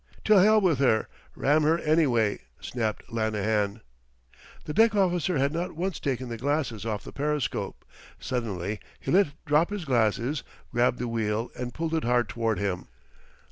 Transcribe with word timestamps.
"To 0.23 0.33
hell 0.37 0.59
with 0.59 0.79
her 0.79 1.07
ram 1.35 1.61
her 1.61 1.77
anyway!" 1.77 2.39
snapped 2.59 3.07
Lanahan. 3.13 3.81
The 4.65 4.73
deck 4.73 4.95
officer 4.95 5.37
had 5.37 5.51
not 5.53 5.75
once 5.75 5.99
taken 5.99 6.27
the 6.27 6.39
glasses 6.39 6.87
off 6.87 7.03
the 7.03 7.11
periscope. 7.11 7.85
Suddenly 8.19 8.79
he 8.99 9.11
let 9.11 9.27
drop 9.45 9.69
his 9.69 9.85
glasses, 9.85 10.41
grabbed 10.71 10.97
the 10.97 11.07
wheel 11.07 11.51
and 11.55 11.71
pulled 11.71 11.93
it 11.93 12.03
hard 12.03 12.29
toward 12.29 12.57
him. 12.57 12.87